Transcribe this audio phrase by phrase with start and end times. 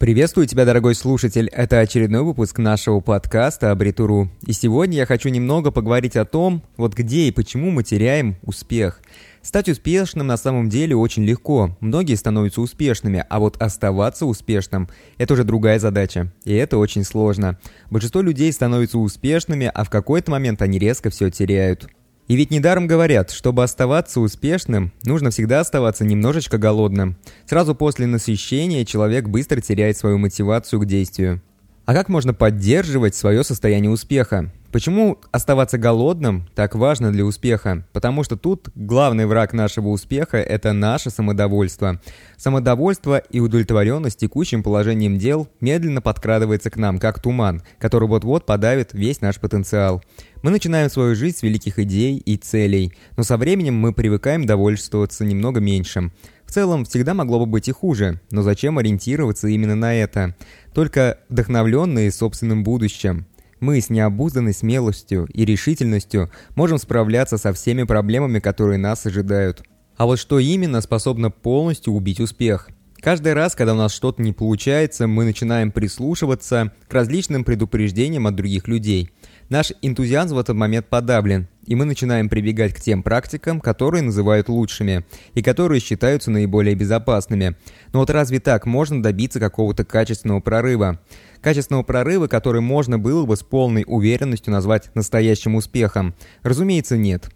[0.00, 1.48] Приветствую тебя, дорогой слушатель.
[1.48, 4.30] Это очередной выпуск нашего подкаста Абритуру.
[4.46, 9.02] И сегодня я хочу немного поговорить о том, вот где и почему мы теряем успех.
[9.42, 11.76] Стать успешным на самом деле очень легко.
[11.80, 14.88] Многие становятся успешными, а вот оставаться успешным–
[15.18, 16.32] это уже другая задача.
[16.44, 17.58] И это очень сложно.
[17.90, 21.90] Большинство людей становятся успешными, а в какой-то момент они резко все теряют.
[22.30, 27.16] И ведь недаром говорят, чтобы оставаться успешным, нужно всегда оставаться немножечко голодным.
[27.44, 31.42] Сразу после насыщения человек быстро теряет свою мотивацию к действию.
[31.90, 34.52] А как можно поддерживать свое состояние успеха?
[34.70, 37.84] Почему оставаться голодным так важно для успеха?
[37.92, 42.00] Потому что тут главный враг нашего успеха– это наше самодовольство.
[42.36, 48.90] Самодовольство и удовлетворенность текущим положением дел медленно подкрадывается к нам, как туман, который вот-вот подавит
[48.92, 50.00] весь наш потенциал.
[50.44, 55.24] Мы начинаем свою жизнь с великих идей и целей, но со временем мы привыкаем довольствоваться
[55.24, 56.12] немного меньшим.
[56.50, 60.34] В целом, всегда могло бы быть и хуже, но зачем ориентироваться именно на это?
[60.74, 63.24] Только вдохновленные собственным будущим.
[63.60, 69.62] Мы с необузданной смелостью и решительностью можем справляться со всеми проблемами, которые нас ожидают.
[69.96, 72.68] А вот что именно способно полностью убить успех?
[73.00, 78.34] Каждый раз, когда у нас что-то не получается, мы начинаем прислушиваться к различным предупреждениям от
[78.34, 79.12] других людей.
[79.50, 84.48] Наш энтузиазм в этот момент подавлен, и мы начинаем прибегать к тем практикам, которые называют
[84.48, 87.56] лучшими, и которые считаются наиболее безопасными.
[87.92, 91.00] Но вот разве так можно добиться какого-то качественного прорыва?
[91.40, 96.14] Качественного прорыва, который можно было бы с полной уверенностью назвать настоящим успехом?
[96.42, 97.30] Разумеется, нет.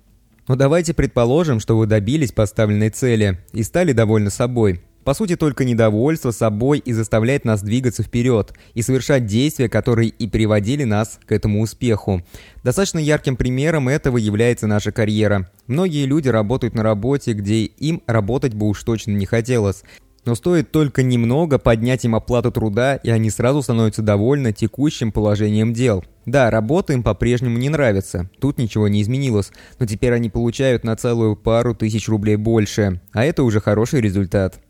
[0.46, 4.82] Но давайте предположим, что вы добились поставленной цели и стали довольны собой.
[5.04, 10.26] По сути, только недовольство собой и заставляет нас двигаться вперед и совершать действия, которые и
[10.26, 12.22] приводили нас к этому успеху.
[12.62, 15.50] Достаточно ярким примером этого является наша карьера.
[15.66, 19.84] Многие люди работают на работе, где им работать бы уж точно не хотелось.
[20.24, 25.74] Но стоит только немного поднять им оплату труда, и они сразу становятся довольны текущим положением
[25.74, 26.02] дел.
[26.24, 30.96] Да, работа им по-прежнему не нравится, тут ничего не изменилось, но теперь они получают на
[30.96, 34.63] целую пару тысяч рублей больше, а это уже хороший результат.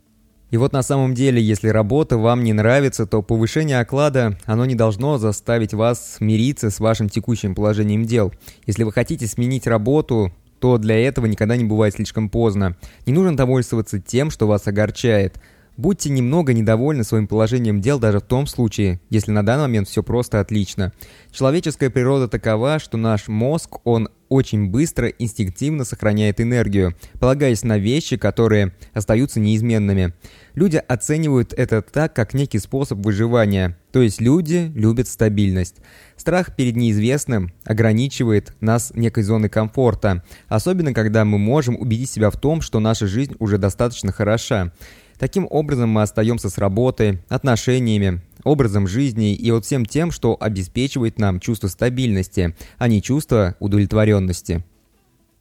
[0.55, 4.77] И вот на самом деле, если работа вам не нравится, то повышение оклада, оно не
[4.77, 8.33] должно заставить вас смириться с вашим текущим положением дел.
[8.65, 12.77] Если вы хотите сменить работу, то для этого никогда не бывает слишком поздно.
[13.05, 15.41] Не нужно довольствоваться тем, что вас огорчает.
[15.77, 20.05] Будьте немного недовольны своим положением дел даже в том случае, если на данный момент все
[20.05, 20.93] просто отлично.
[21.33, 28.17] Человеческая природа такова, что наш мозг, он очень быстро, инстинктивно сохраняет энергию, полагаясь на вещи,
[28.17, 30.15] которые остаются неизменными.
[30.55, 35.77] Люди оценивают это так, как некий способ выживания, то есть люди любят стабильность.
[36.17, 42.37] Страх перед неизвестным ограничивает нас некой зоной комфорта, особенно когда мы можем убедить себя в
[42.37, 44.73] том, что наша жизнь уже достаточно хороша.
[45.19, 51.19] Таким образом мы остаемся с работой, отношениями, образом жизни и вот всем тем, что обеспечивает
[51.19, 54.65] нам чувство стабильности, а не чувство удовлетворенности.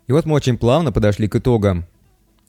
[0.08, 1.86] И вот мы очень плавно подошли к итогам.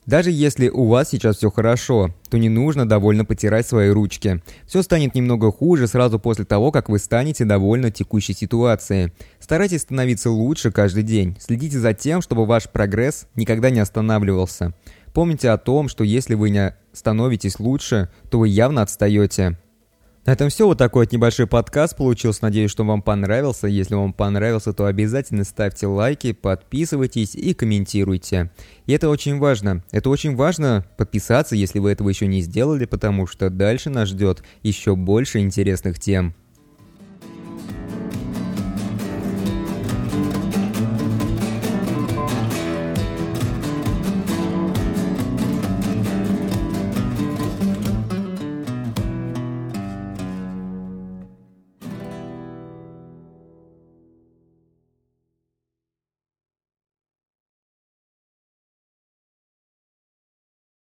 [0.05, 4.43] Даже если у вас сейчас все хорошо, то не нужно довольно потирать свои ручки.
[4.67, 9.13] Все станет немного хуже сразу после того, как вы станете довольны текущей ситуацией.
[9.39, 11.35] Старайтесь становиться лучше каждый день.
[11.39, 14.75] Следите за тем, чтобы ваш прогресс никогда не останавливался.
[15.11, 19.57] Помните о том, что если вы не становитесь лучше, то вы явно отстаете.
[20.25, 20.65] На этом все.
[20.65, 22.39] Вот такой вот небольшой подкаст получился.
[22.43, 23.67] Надеюсь, что вам понравился.
[23.67, 28.49] Если вам понравился, то обязательно ставьте лайки, подписывайтесь и комментируйте.
[28.87, 29.83] И это очень важно.
[29.91, 34.43] Это очень важно подписаться, если вы этого еще не сделали, потому что дальше нас ждет
[34.63, 36.33] еще больше интересных тем.